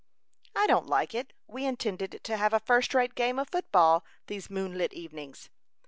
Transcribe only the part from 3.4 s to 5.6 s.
foot ball these moonlight evenings."